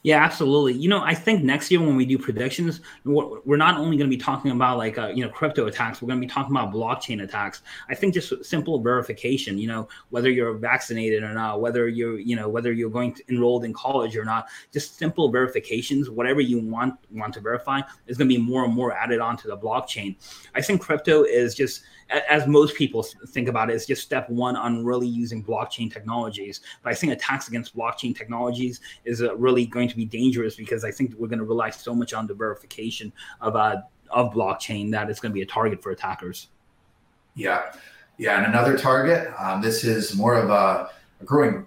Yeah, 0.04 0.24
absolutely. 0.24 0.74
You 0.74 0.90
know, 0.90 1.02
I 1.02 1.14
think 1.14 1.44
next 1.44 1.70
year 1.72 1.80
when 1.80 1.96
we 1.96 2.06
do 2.06 2.18
predictions, 2.18 2.82
we're 3.04 3.58
not 3.58 3.78
only 3.78 3.98
going 3.98 4.10
to 4.10 4.16
be 4.16 4.22
talking 4.22 4.52
about 4.52 4.78
like 4.78 4.98
uh, 4.98 5.08
you 5.08 5.24
know 5.24 5.30
crypto 5.30 5.68
attacks, 5.68 6.02
we're 6.02 6.08
going 6.08 6.22
to 6.22 6.26
be 6.26 6.32
talking 6.32 6.56
about 6.56 6.74
blockchain 6.74 7.24
attacks. 7.24 7.62
I 7.90 7.96
think 7.96 8.14
just 8.14 8.46
simple 8.46 8.80
verification. 8.82 9.58
You 9.58 9.68
know, 9.68 9.90
whether 10.10 10.30
you're 10.30 10.54
vaccinated 10.54 11.24
or 11.24 11.34
not, 11.34 11.62
whether 11.62 11.88
you're 11.88 12.20
you 12.20 12.36
know 12.36 12.50
whether 12.50 12.72
you're 12.72 12.90
going 12.90 13.14
to 13.16 13.24
enrolled 13.30 13.66
in 13.66 13.74
college 13.74 14.16
or 14.16 14.26
not, 14.26 14.48
just 14.72 14.98
simple 14.98 15.32
verifications. 15.32 16.10
Whatever 16.10 16.42
you 16.42 16.60
want 16.60 16.96
want 17.12 17.34
to 17.34 17.42
verify 17.42 17.82
is 18.08 18.18
going 18.18 18.30
to 18.30 18.36
be 18.36 18.42
more 18.42 18.66
and 18.66 18.74
more 18.74 18.94
added 18.94 19.20
onto 19.20 19.48
the 19.48 19.58
blockchain. 19.58 20.16
I 20.56 20.62
think 20.62 20.82
crypto 20.82 21.24
is 21.24 21.56
just 21.56 21.84
as 22.10 22.48
most 22.48 22.76
people 22.76 23.04
think 23.04 23.48
about 23.48 23.70
it, 23.70 23.76
is 23.76 23.86
just 23.86 24.02
step 24.02 24.30
one 24.30 24.56
on 24.56 24.84
really 24.84 25.08
using 25.08 25.44
blockchain 25.44 25.92
technologies. 25.92 26.62
But 26.84 26.92
I 26.92 26.96
think 26.96 27.14
attacks 27.14 27.48
against 27.48 27.76
blockchain 27.76 28.16
technologies 28.16 28.82
is 29.06 29.22
uh, 29.22 29.36
really 29.38 29.66
going 29.66 29.90
to 29.90 29.96
be 29.96 30.06
dangerous 30.06 30.56
because 30.56 30.84
I 30.84 30.92
think 30.92 31.14
we're 31.18 31.28
going 31.28 31.40
to 31.40 31.46
rely 31.46 31.70
so 31.70 31.94
much 31.94 32.14
on 32.14 32.28
the 32.28 32.34
verification 32.34 33.12
of 33.42 33.56
uh, 33.56 33.78
of 34.10 34.34
blockchain 34.34 34.92
that 34.92 35.10
it's 35.10 35.20
going 35.20 35.32
to 35.32 35.36
be 35.36 35.44
a 35.44 35.46
target 35.46 35.84
for 35.84 35.92
attackers. 35.92 36.48
Yeah, 37.36 37.72
yeah, 38.18 38.38
and 38.38 38.48
another 38.48 38.78
target. 38.78 39.32
Um, 39.40 39.62
this 39.62 39.84
is 39.84 40.16
more 40.16 40.36
of 40.36 40.50
a, 40.50 40.90
a 41.22 41.26
growing 41.26 41.66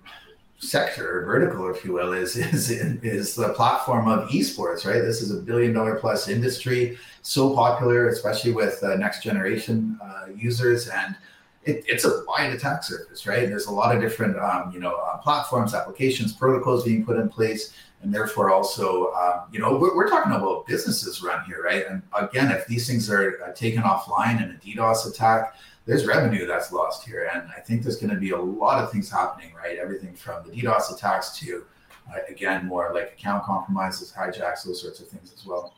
sector 0.62 1.18
or 1.18 1.24
vertical, 1.26 1.68
if 1.70 1.84
you 1.84 1.92
will, 1.92 2.12
is 2.12 2.36
is 2.54 2.70
is 2.70 3.34
the 3.34 3.50
platform 3.50 4.08
of 4.08 4.28
esports. 4.30 4.86
Right, 4.86 5.02
this 5.02 5.20
is 5.20 5.30
a 5.30 5.42
billion 5.42 5.72
dollar 5.72 5.96
plus 5.96 6.28
industry, 6.28 6.98
so 7.22 7.54
popular, 7.54 8.08
especially 8.08 8.52
with 8.52 8.82
uh, 8.82 8.94
next 8.96 9.22
generation 9.22 9.98
uh, 10.02 10.26
users, 10.34 10.88
and 10.88 11.16
it, 11.64 11.84
it's 11.86 12.04
a 12.04 12.24
wide 12.26 12.52
attack 12.52 12.84
surface. 12.84 13.26
Right, 13.26 13.48
there's 13.48 13.66
a 13.66 13.72
lot 13.72 13.94
of 13.94 14.00
different 14.00 14.38
um, 14.38 14.70
you 14.72 14.80
know 14.80 14.94
uh, 14.94 15.18
platforms, 15.18 15.74
applications, 15.74 16.32
protocols 16.32 16.84
being 16.84 17.04
put 17.04 17.18
in 17.18 17.28
place. 17.28 17.74
And 18.02 18.12
therefore, 18.12 18.50
also, 18.50 19.12
um, 19.12 19.42
you 19.52 19.60
know, 19.60 19.76
we're, 19.76 19.94
we're, 19.94 20.08
talking 20.08 20.32
about 20.32 20.66
businesses 20.66 21.22
run 21.22 21.44
here, 21.44 21.62
right? 21.62 21.86
And 21.88 22.02
again, 22.20 22.50
if 22.50 22.66
these 22.66 22.84
things 22.84 23.08
are 23.08 23.40
uh, 23.44 23.52
taken 23.52 23.84
offline 23.84 24.42
in 24.42 24.50
a 24.50 24.54
DDoS 24.54 25.08
attack, 25.08 25.54
there's 25.84 26.06
revenue 26.06 26.46
that's 26.46 26.72
lost 26.72 27.04
here. 27.06 27.30
And 27.32 27.48
I 27.56 27.60
think 27.60 27.82
there's 27.82 27.96
going 27.96 28.14
to 28.14 28.20
be 28.20 28.30
a 28.30 28.38
lot 28.38 28.82
of 28.82 28.90
things 28.90 29.10
happening, 29.10 29.52
right? 29.54 29.78
Everything 29.78 30.14
from 30.14 30.46
the 30.46 30.54
DDoS 30.54 30.94
attacks 30.94 31.38
to, 31.40 31.64
uh, 32.12 32.18
again, 32.28 32.66
more 32.66 32.92
like 32.94 33.12
account 33.12 33.44
compromises, 33.44 34.12
hijacks, 34.12 34.64
those 34.64 34.80
sorts 34.80 35.00
of 35.00 35.08
things 35.08 35.32
as 35.32 35.44
well. 35.44 35.74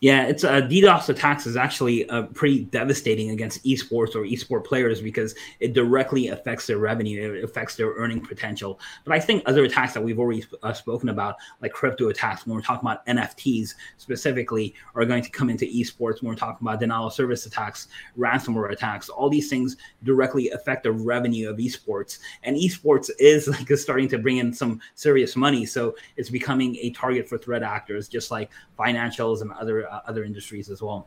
Yeah, 0.00 0.24
it's 0.24 0.44
uh, 0.44 0.62
DDoS 0.62 1.10
attacks 1.10 1.46
is 1.46 1.56
actually 1.56 2.08
uh, 2.08 2.22
pretty 2.22 2.64
devastating 2.64 3.30
against 3.30 3.62
esports 3.64 4.14
or 4.14 4.22
esport 4.22 4.64
players 4.64 5.02
because 5.02 5.34
it 5.60 5.74
directly 5.74 6.28
affects 6.28 6.66
their 6.66 6.78
revenue, 6.78 7.34
it 7.34 7.44
affects 7.44 7.76
their 7.76 7.90
earning 7.90 8.24
potential. 8.24 8.80
But 9.04 9.14
I 9.14 9.20
think 9.20 9.42
other 9.44 9.64
attacks 9.64 9.92
that 9.92 10.00
we've 10.00 10.18
already 10.18 10.44
uh, 10.62 10.72
spoken 10.72 11.10
about, 11.10 11.36
like 11.60 11.72
crypto 11.72 12.08
attacks, 12.08 12.46
when 12.46 12.56
we're 12.56 12.62
talking 12.62 12.88
about 12.88 13.04
NFTs 13.06 13.74
specifically, 13.98 14.74
are 14.94 15.04
going 15.04 15.22
to 15.22 15.28
come 15.28 15.50
into 15.50 15.66
esports. 15.66 16.22
When 16.22 16.30
we're 16.30 16.34
talking 16.34 16.66
about 16.66 16.80
denial 16.80 17.08
of 17.08 17.12
service 17.12 17.44
attacks, 17.44 17.88
ransomware 18.18 18.72
attacks, 18.72 19.10
all 19.10 19.28
these 19.28 19.50
things 19.50 19.76
directly 20.02 20.48
affect 20.50 20.84
the 20.84 20.92
revenue 20.92 21.50
of 21.50 21.58
esports. 21.58 22.20
And 22.42 22.56
esports 22.56 23.10
is 23.18 23.48
like 23.48 23.68
starting 23.76 24.08
to 24.08 24.18
bring 24.18 24.38
in 24.38 24.54
some 24.54 24.80
serious 24.94 25.36
money, 25.36 25.66
so 25.66 25.94
it's 26.16 26.30
becoming 26.30 26.76
a 26.76 26.90
target 26.92 27.28
for 27.28 27.36
threat 27.36 27.62
actors, 27.62 28.08
just 28.08 28.30
like 28.30 28.50
financials 28.78 29.42
and 29.42 29.52
other 29.60 29.90
uh, 29.90 30.00
other 30.06 30.24
industries 30.24 30.70
as 30.70 30.82
well. 30.82 31.06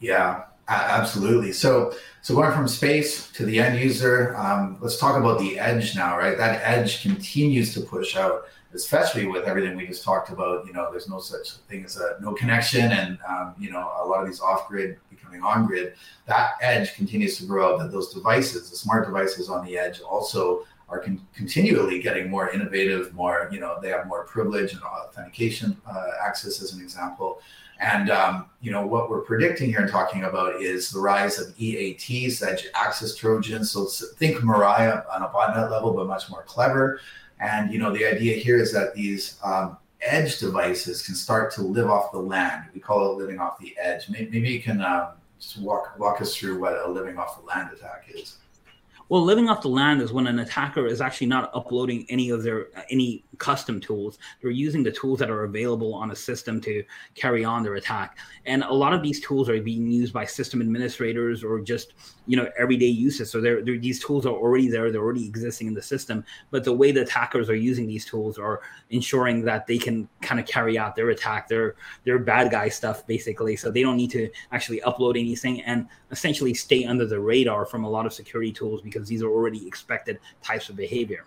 Yeah, 0.00 0.44
absolutely. 0.68 1.52
So, 1.52 1.94
so 2.22 2.34
going 2.34 2.52
from 2.52 2.68
space 2.68 3.30
to 3.32 3.44
the 3.44 3.58
end 3.60 3.78
user, 3.78 4.36
um, 4.36 4.78
let's 4.80 4.98
talk 4.98 5.16
about 5.16 5.38
the 5.38 5.58
edge 5.58 5.94
now, 5.94 6.18
right? 6.18 6.36
That 6.36 6.60
edge 6.62 7.02
continues 7.02 7.72
to 7.74 7.80
push 7.80 8.16
out, 8.16 8.44
especially 8.72 9.26
with 9.26 9.44
everything 9.44 9.76
we 9.76 9.86
just 9.86 10.04
talked 10.04 10.30
about. 10.30 10.66
You 10.66 10.72
know, 10.72 10.90
there's 10.90 11.08
no 11.08 11.20
such 11.20 11.52
thing 11.68 11.84
as 11.84 11.96
a 11.96 12.16
no 12.20 12.32
connection, 12.32 12.92
and 12.92 13.18
um, 13.28 13.54
you 13.58 13.70
know, 13.70 13.90
a 14.02 14.06
lot 14.06 14.20
of 14.20 14.26
these 14.26 14.40
off 14.40 14.68
grid 14.68 14.98
becoming 15.10 15.42
on 15.42 15.66
grid. 15.66 15.94
That 16.26 16.52
edge 16.60 16.94
continues 16.94 17.38
to 17.38 17.46
grow. 17.46 17.78
That 17.78 17.92
those 17.92 18.12
devices, 18.12 18.70
the 18.70 18.76
smart 18.76 19.06
devices 19.06 19.48
on 19.48 19.64
the 19.64 19.78
edge, 19.78 20.00
also 20.00 20.64
are 20.94 21.00
con- 21.00 21.26
continually 21.34 22.00
getting 22.00 22.30
more 22.30 22.50
innovative, 22.50 23.12
more, 23.14 23.48
you 23.52 23.60
know, 23.60 23.78
they 23.82 23.88
have 23.88 24.06
more 24.06 24.24
privilege 24.24 24.72
and 24.72 24.82
authentication 24.82 25.76
uh, 25.86 26.10
access, 26.24 26.62
as 26.62 26.72
an 26.72 26.80
example. 26.80 27.40
And 27.80 28.08
um, 28.08 28.46
you 28.60 28.70
know 28.70 28.86
what 28.86 29.10
we're 29.10 29.22
predicting 29.22 29.68
here 29.68 29.80
and 29.80 29.90
talking 29.90 30.24
about 30.24 30.62
is 30.62 30.90
the 30.90 31.00
rise 31.00 31.40
of 31.40 31.48
EATs, 31.56 32.40
edge 32.40 32.66
access 32.74 33.16
trojans. 33.16 33.72
So 33.72 33.86
think 34.16 34.36
Mirai 34.38 35.04
on 35.12 35.22
a 35.22 35.28
botnet 35.28 35.70
level, 35.70 35.92
but 35.92 36.06
much 36.06 36.30
more 36.30 36.44
clever. 36.44 37.00
And 37.40 37.72
you 37.72 37.80
know 37.80 37.92
the 37.92 38.04
idea 38.06 38.36
here 38.36 38.58
is 38.58 38.72
that 38.72 38.94
these 38.94 39.38
um, 39.42 39.76
edge 40.00 40.38
devices 40.38 41.04
can 41.04 41.16
start 41.16 41.52
to 41.54 41.62
live 41.62 41.90
off 41.90 42.12
the 42.12 42.18
land. 42.18 42.66
We 42.72 42.80
call 42.80 43.10
it 43.10 43.18
living 43.18 43.40
off 43.40 43.58
the 43.58 43.74
edge. 43.76 44.08
Maybe, 44.08 44.30
maybe 44.30 44.50
you 44.50 44.62
can 44.62 44.80
um, 44.80 45.08
just 45.40 45.58
walk 45.58 45.98
walk 45.98 46.20
us 46.20 46.36
through 46.36 46.60
what 46.60 46.78
a 46.78 46.88
living 46.88 47.18
off 47.18 47.40
the 47.40 47.46
land 47.46 47.70
attack 47.72 48.04
is. 48.08 48.36
Well, 49.10 49.22
living 49.22 49.48
off 49.48 49.60
the 49.60 49.68
land 49.68 50.00
is 50.00 50.12
when 50.12 50.26
an 50.26 50.38
attacker 50.38 50.86
is 50.86 51.00
actually 51.00 51.26
not 51.26 51.50
uploading 51.54 52.06
any 52.08 52.30
of 52.30 52.42
their 52.42 52.68
any 52.90 53.24
custom 53.38 53.80
tools. 53.80 54.18
They're 54.40 54.50
using 54.50 54.82
the 54.82 54.92
tools 54.92 55.18
that 55.18 55.30
are 55.30 55.44
available 55.44 55.94
on 55.94 56.10
a 56.10 56.16
system 56.16 56.60
to 56.62 56.82
carry 57.14 57.44
on 57.44 57.62
their 57.62 57.74
attack. 57.74 58.16
And 58.46 58.62
a 58.62 58.72
lot 58.72 58.94
of 58.94 59.02
these 59.02 59.20
tools 59.20 59.48
are 59.48 59.60
being 59.60 59.90
used 59.90 60.12
by 60.12 60.24
system 60.24 60.60
administrators 60.60 61.44
or 61.44 61.60
just 61.60 61.94
you 62.26 62.36
know 62.36 62.48
everyday 62.58 62.86
uses. 62.86 63.30
So 63.30 63.40
they're, 63.40 63.62
they're, 63.62 63.78
these 63.78 64.02
tools 64.02 64.24
are 64.24 64.32
already 64.32 64.68
there, 64.68 64.90
they're 64.90 65.02
already 65.02 65.26
existing 65.26 65.66
in 65.66 65.74
the 65.74 65.82
system. 65.82 66.24
But 66.50 66.64
the 66.64 66.72
way 66.72 66.90
the 66.90 67.02
attackers 67.02 67.50
are 67.50 67.54
using 67.54 67.86
these 67.86 68.06
tools 68.06 68.38
are 68.38 68.62
ensuring 68.90 69.42
that 69.44 69.66
they 69.66 69.78
can 69.78 70.08
kind 70.22 70.40
of 70.40 70.46
carry 70.46 70.78
out 70.78 70.96
their 70.96 71.10
attack, 71.10 71.48
their 71.48 71.74
their 72.04 72.18
bad 72.18 72.50
guy 72.50 72.68
stuff 72.70 73.06
basically. 73.06 73.56
So 73.56 73.70
they 73.70 73.82
don't 73.82 73.96
need 73.96 74.10
to 74.12 74.30
actually 74.52 74.80
upload 74.80 75.18
anything 75.18 75.62
and 75.62 75.88
essentially 76.10 76.54
stay 76.54 76.84
under 76.84 77.06
the 77.06 77.18
radar 77.18 77.66
from 77.66 77.84
a 77.84 77.90
lot 77.90 78.06
of 78.06 78.12
security 78.12 78.52
tools 78.52 78.80
because 78.80 79.03
these 79.08 79.22
are 79.22 79.30
already 79.30 79.66
expected 79.66 80.18
types 80.42 80.68
of 80.68 80.76
behavior. 80.76 81.24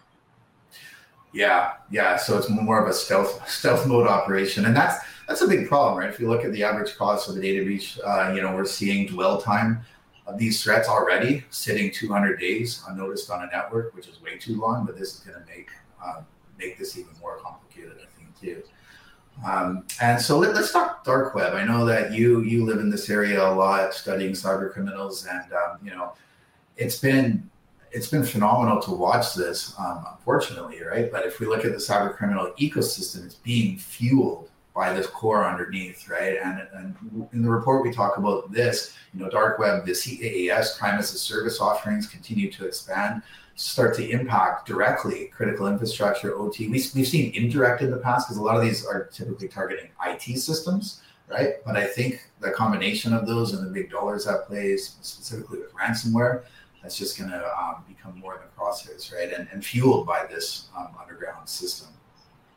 Yeah, 1.34 1.74
yeah. 1.92 2.16
So 2.16 2.38
it's 2.38 2.50
more 2.50 2.82
of 2.82 2.90
a 2.90 2.94
stealth 2.94 3.48
stealth 3.50 3.86
mode 3.86 4.08
operation, 4.08 4.66
and 4.66 4.76
that's 4.76 5.04
that's 5.28 5.42
a 5.42 5.48
big 5.48 5.68
problem, 5.68 6.00
right? 6.00 6.10
If 6.10 6.20
you 6.20 6.30
look 6.30 6.46
at 6.46 6.52
the 6.54 6.64
average 6.64 6.96
cost 6.96 7.30
of 7.30 7.36
a 7.36 7.42
data 7.42 7.64
breach, 7.64 8.00
uh, 8.06 8.32
you 8.34 8.42
know, 8.42 8.56
we're 8.56 8.66
seeing 8.66 9.08
dwell 9.08 9.40
time 9.42 9.82
of 10.26 10.38
these 10.38 10.62
threats 10.64 10.88
already 10.88 11.44
sitting 11.50 11.92
200 11.92 12.40
days 12.40 12.84
unnoticed 12.88 13.30
on 13.30 13.44
a 13.44 13.48
network, 13.48 13.94
which 13.94 14.08
is 14.08 14.22
way 14.22 14.38
too 14.38 14.60
long. 14.60 14.86
But 14.86 14.98
this 14.98 15.16
is 15.16 15.20
going 15.22 15.40
to 15.40 15.46
make 15.46 15.70
um, 16.04 16.26
make 16.58 16.78
this 16.78 16.98
even 16.98 17.12
more 17.22 17.38
complicated, 17.38 17.98
I 17.98 18.18
think, 18.18 18.40
too. 18.40 18.64
Um, 19.46 19.86
and 20.02 20.20
so 20.20 20.40
let, 20.40 20.56
us 20.56 20.72
talk 20.72 21.04
dark 21.04 21.36
web. 21.36 21.54
I 21.54 21.64
know 21.64 21.86
that 21.86 22.12
you 22.14 22.42
you 22.42 22.66
live 22.66 22.80
in 22.80 22.90
this 22.90 23.10
area 23.10 23.48
a 23.48 23.52
lot, 23.54 23.94
studying 23.94 24.32
cyber 24.32 24.72
criminals, 24.72 25.28
and 25.28 25.54
um, 25.54 25.78
you 25.84 25.92
know, 25.92 26.14
it's 26.78 27.00
been 27.00 27.50
it's 27.92 28.08
been 28.08 28.24
phenomenal 28.24 28.82
to 28.82 28.92
watch 28.92 29.34
this, 29.34 29.74
um, 29.80 30.06
unfortunately, 30.12 30.82
right? 30.84 31.12
But 31.12 31.26
if 31.26 31.40
we 31.40 31.48
look 31.48 31.66
at 31.66 31.72
the 31.72 31.78
cyber 31.78 32.16
criminal 32.16 32.52
ecosystem, 32.60 33.26
it's 33.26 33.36
being 33.36 33.78
fueled 33.78 34.50
by 34.76 34.94
this 34.94 35.08
core 35.08 35.44
underneath, 35.44 36.08
right? 36.08 36.38
And, 36.44 36.68
and 36.74 37.28
in 37.34 37.42
the 37.42 37.50
report, 37.50 37.84
we 37.84 37.92
talk 37.92 38.18
about 38.18 38.52
this, 38.52 38.96
you 39.14 39.20
know, 39.20 39.30
dark 39.30 39.58
web, 39.58 39.86
the 39.86 39.92
CAAS, 39.92 40.78
crime 40.78 41.00
as 41.00 41.14
a 41.14 41.18
service 41.18 41.60
offerings 41.60 42.06
continue 42.06 42.52
to 42.52 42.66
expand, 42.66 43.24
start 43.56 43.96
to 43.96 44.08
impact 44.08 44.68
directly 44.68 45.32
critical 45.36 45.66
infrastructure, 45.68 46.38
OT. 46.38 46.68
We, 46.68 46.84
we've 46.94 47.08
seen 47.08 47.34
indirect 47.34 47.82
in 47.82 47.90
the 47.90 47.98
past 47.98 48.28
because 48.28 48.38
a 48.38 48.44
lot 48.44 48.56
of 48.56 48.62
these 48.62 48.86
are 48.86 49.06
typically 49.06 49.48
targeting 49.48 49.90
IT 50.06 50.38
systems, 50.38 51.02
right? 51.28 51.56
But 51.66 51.76
I 51.76 51.88
think 51.88 52.30
the 52.40 52.52
combination 52.52 53.14
of 53.14 53.26
those 53.26 53.54
and 53.54 53.66
the 53.66 53.72
big 53.72 53.90
dollars 53.90 54.26
that 54.26 54.46
plays, 54.46 54.98
specifically 55.02 55.58
with 55.58 55.74
ransomware, 55.74 56.44
that's 56.82 56.98
just 56.98 57.18
going 57.18 57.30
to 57.30 57.58
um, 57.58 57.84
become 57.88 58.20
more 58.20 58.38
than 58.38 58.48
crosshairs, 58.58 59.14
right? 59.14 59.32
And, 59.34 59.48
and 59.52 59.66
fueled 59.66 60.06
by 60.06 60.26
this 60.26 60.68
um, 60.78 60.90
underground 61.00 61.50
system. 61.50 61.88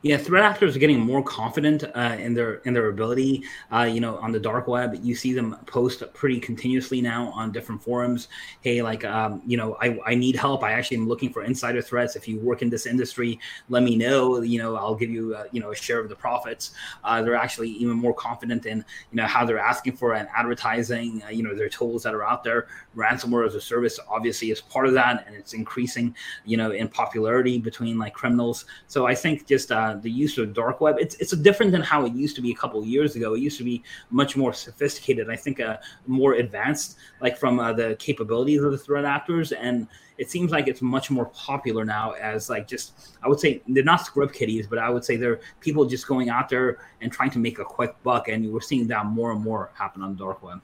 Yeah, 0.03 0.17
threat 0.17 0.43
actors 0.43 0.75
are 0.75 0.79
getting 0.79 0.99
more 0.99 1.21
confident 1.23 1.83
uh, 1.83 2.15
in 2.19 2.33
their 2.33 2.55
in 2.65 2.73
their 2.73 2.87
ability. 2.87 3.43
Uh, 3.71 3.83
you 3.83 3.99
know, 3.99 4.17
on 4.17 4.31
the 4.31 4.39
dark 4.39 4.67
web, 4.67 4.95
you 5.03 5.13
see 5.13 5.31
them 5.31 5.55
post 5.67 6.01
pretty 6.15 6.39
continuously 6.39 7.01
now 7.01 7.31
on 7.35 7.51
different 7.51 7.83
forums. 7.83 8.27
Hey, 8.61 8.81
like, 8.81 9.05
um, 9.05 9.43
you 9.45 9.57
know, 9.57 9.77
I, 9.79 9.99
I 10.03 10.15
need 10.15 10.35
help. 10.35 10.63
I 10.63 10.71
actually 10.71 10.97
am 10.97 11.07
looking 11.07 11.31
for 11.31 11.43
insider 11.43 11.83
threats. 11.83 12.15
If 12.15 12.27
you 12.27 12.39
work 12.39 12.63
in 12.63 12.69
this 12.71 12.87
industry, 12.87 13.39
let 13.69 13.83
me 13.83 13.95
know. 13.95 14.41
You 14.41 14.57
know, 14.57 14.75
I'll 14.75 14.95
give 14.95 15.11
you 15.11 15.35
uh, 15.35 15.43
you 15.51 15.61
know 15.61 15.69
a 15.69 15.75
share 15.75 15.99
of 15.99 16.09
the 16.09 16.15
profits. 16.15 16.71
Uh, 17.03 17.21
they're 17.21 17.35
actually 17.35 17.69
even 17.69 17.95
more 17.95 18.15
confident 18.15 18.65
in 18.65 18.79
you 19.11 19.17
know 19.17 19.27
how 19.27 19.45
they're 19.45 19.59
asking 19.59 19.97
for 19.97 20.15
and 20.15 20.27
advertising. 20.35 21.21
Uh, 21.27 21.29
you 21.29 21.43
know, 21.43 21.53
their 21.53 21.69
tools 21.69 22.01
that 22.01 22.15
are 22.15 22.23
out 22.23 22.43
there. 22.43 22.65
Ransomware 22.97 23.45
as 23.45 23.53
a 23.53 23.61
service 23.61 23.99
obviously 24.09 24.49
is 24.49 24.61
part 24.61 24.87
of 24.87 24.93
that, 24.95 25.25
and 25.27 25.35
it's 25.35 25.53
increasing. 25.53 26.15
You 26.43 26.57
know, 26.57 26.71
in 26.71 26.87
popularity 26.87 27.59
between 27.59 27.99
like 27.99 28.15
criminals. 28.15 28.65
So 28.87 29.05
I 29.05 29.13
think 29.13 29.45
just 29.45 29.71
uh, 29.71 29.90
the 29.95 30.11
use 30.11 30.37
of 30.37 30.53
dark 30.53 30.81
web. 30.81 30.95
It's 30.99 31.15
it's 31.15 31.31
different 31.31 31.71
than 31.71 31.81
how 31.81 32.05
it 32.05 32.13
used 32.13 32.35
to 32.35 32.41
be 32.41 32.51
a 32.51 32.55
couple 32.55 32.83
years 32.85 33.15
ago. 33.15 33.33
It 33.33 33.39
used 33.39 33.57
to 33.57 33.63
be 33.63 33.83
much 34.09 34.35
more 34.35 34.53
sophisticated. 34.53 35.29
I 35.29 35.35
think 35.35 35.59
uh, 35.59 35.77
more 36.07 36.33
advanced, 36.33 36.97
like 37.21 37.37
from 37.37 37.59
uh, 37.59 37.73
the 37.73 37.95
capabilities 37.99 38.61
of 38.61 38.71
the 38.71 38.77
threat 38.77 39.05
actors, 39.05 39.51
and 39.51 39.87
it 40.17 40.29
seems 40.29 40.51
like 40.51 40.67
it's 40.67 40.81
much 40.81 41.09
more 41.09 41.25
popular 41.27 41.83
now 41.83 42.11
as 42.11 42.49
like 42.49 42.67
just 42.67 43.17
I 43.23 43.27
would 43.27 43.39
say 43.39 43.61
they're 43.67 43.83
not 43.83 44.05
script 44.05 44.33
kiddies, 44.33 44.67
but 44.67 44.79
I 44.79 44.89
would 44.89 45.03
say 45.03 45.15
they're 45.15 45.39
people 45.59 45.85
just 45.85 46.07
going 46.07 46.29
out 46.29 46.49
there 46.49 46.77
and 47.01 47.11
trying 47.11 47.31
to 47.31 47.39
make 47.39 47.59
a 47.59 47.65
quick 47.65 47.95
buck, 48.03 48.27
and 48.27 48.51
we're 48.51 48.61
seeing 48.61 48.87
that 48.87 49.05
more 49.05 49.31
and 49.31 49.41
more 49.41 49.71
happen 49.73 50.01
on 50.01 50.13
the 50.15 50.19
dark 50.19 50.43
web. 50.43 50.61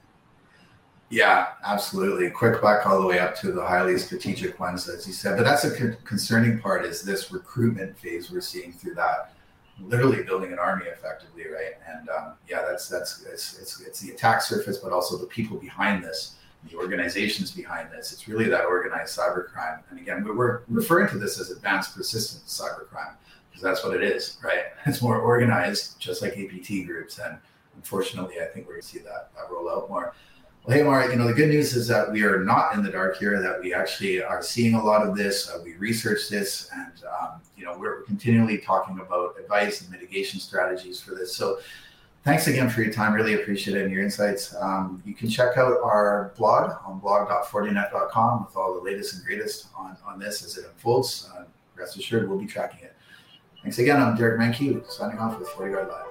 Yeah, 1.10 1.48
absolutely. 1.64 2.30
Quick 2.30 2.60
buck 2.60 2.86
all 2.86 3.00
the 3.00 3.06
way 3.06 3.18
up 3.18 3.34
to 3.36 3.50
the 3.50 3.64
highly 3.64 3.96
strategic 3.98 4.60
ones, 4.60 4.88
as 4.88 5.06
you 5.06 5.14
said. 5.14 5.36
But 5.36 5.44
that's 5.44 5.64
a 5.64 5.74
con- 5.74 5.96
concerning 6.04 6.58
part 6.58 6.84
is 6.84 7.02
this 7.02 7.32
recruitment 7.32 7.98
phase 7.98 8.30
we're 8.30 8.42
seeing 8.42 8.72
through 8.72 8.94
that, 8.96 9.32
literally 9.80 10.22
building 10.22 10.52
an 10.52 10.58
army 10.58 10.84
effectively, 10.86 11.44
right? 11.46 11.74
And 11.88 12.10
um, 12.10 12.34
yeah, 12.46 12.62
that's 12.68 12.88
that's 12.88 13.24
it's, 13.24 13.58
it's 13.58 13.80
it's 13.80 14.00
the 14.00 14.12
attack 14.12 14.42
surface, 14.42 14.78
but 14.78 14.92
also 14.92 15.16
the 15.16 15.26
people 15.26 15.56
behind 15.56 16.04
this, 16.04 16.36
the 16.68 16.76
organizations 16.76 17.52
behind 17.52 17.90
this. 17.90 18.12
It's 18.12 18.28
really 18.28 18.48
that 18.50 18.66
organized 18.66 19.18
cybercrime. 19.18 19.80
And 19.88 19.98
again, 19.98 20.22
we're 20.24 20.60
referring 20.68 21.08
to 21.08 21.18
this 21.18 21.40
as 21.40 21.50
advanced 21.50 21.96
persistent 21.96 22.44
cybercrime 22.44 23.14
because 23.48 23.62
that's 23.62 23.82
what 23.82 23.94
it 23.96 24.02
is, 24.02 24.36
right? 24.42 24.64
It's 24.86 25.00
more 25.00 25.18
organized, 25.18 25.98
just 25.98 26.20
like 26.20 26.32
APT 26.38 26.86
groups. 26.86 27.18
And 27.18 27.38
unfortunately, 27.76 28.36
I 28.42 28.46
think 28.46 28.66
we're 28.66 28.74
going 28.74 28.82
to 28.82 28.88
see 28.88 28.98
that, 29.00 29.30
that 29.34 29.50
roll 29.50 29.70
out 29.70 29.88
more. 29.88 30.14
Well, 30.64 30.76
hey, 30.76 30.82
Mark, 30.82 31.10
you 31.10 31.16
know, 31.16 31.26
the 31.26 31.32
good 31.32 31.48
news 31.48 31.74
is 31.74 31.88
that 31.88 32.12
we 32.12 32.22
are 32.22 32.44
not 32.44 32.74
in 32.74 32.82
the 32.82 32.90
dark 32.90 33.16
here, 33.16 33.40
that 33.40 33.60
we 33.60 33.72
actually 33.72 34.22
are 34.22 34.42
seeing 34.42 34.74
a 34.74 34.84
lot 34.84 35.06
of 35.06 35.16
this. 35.16 35.48
Uh, 35.48 35.60
we 35.64 35.74
researched 35.74 36.30
this, 36.30 36.68
and, 36.74 36.92
um, 37.20 37.40
you 37.56 37.64
know, 37.64 37.76
we're 37.78 38.02
continually 38.02 38.58
talking 38.58 38.98
about 39.00 39.36
advice 39.40 39.80
and 39.80 39.90
mitigation 39.90 40.40
strategies 40.40 41.00
for 41.00 41.14
this. 41.14 41.34
So, 41.34 41.58
thanks 42.24 42.46
again 42.46 42.68
for 42.68 42.82
your 42.82 42.92
time. 42.92 43.14
Really 43.14 43.34
appreciate 43.34 43.76
it 43.78 43.84
and 43.84 43.92
your 43.92 44.02
insights. 44.02 44.54
Um, 44.56 45.02
you 45.06 45.14
can 45.14 45.30
check 45.30 45.56
out 45.56 45.78
our 45.82 46.34
blog 46.36 46.72
on 46.84 46.98
blog.fortinet.com 46.98 48.44
with 48.44 48.56
all 48.56 48.74
the 48.74 48.82
latest 48.82 49.14
and 49.14 49.24
greatest 49.24 49.68
on, 49.76 49.96
on 50.06 50.18
this 50.18 50.44
as 50.44 50.58
it 50.58 50.66
unfolds. 50.66 51.30
Uh, 51.34 51.44
rest 51.74 51.96
assured, 51.96 52.28
we'll 52.28 52.38
be 52.38 52.46
tracking 52.46 52.84
it. 52.84 52.94
Thanks 53.62 53.78
again. 53.78 54.00
I'm 54.00 54.16
Derek 54.16 54.38
Manky 54.38 54.86
signing 54.90 55.18
off 55.18 55.38
with 55.38 55.48
FortiGuard 55.48 55.88
Live. 55.88 56.07